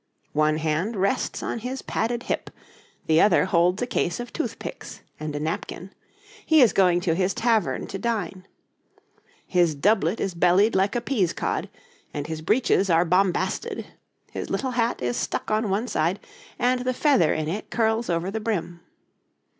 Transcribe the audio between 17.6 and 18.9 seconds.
curls over the brim.